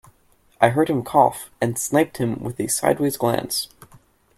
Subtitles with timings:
[0.59, 3.67] I heard him cough, and sniped him with a sideways glance.